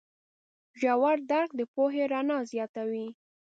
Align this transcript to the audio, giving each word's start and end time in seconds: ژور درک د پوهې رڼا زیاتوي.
ژور 0.79 1.17
درک 1.31 1.49
د 1.55 1.61
پوهې 1.73 2.03
رڼا 2.11 2.39
زیاتوي. 2.51 3.07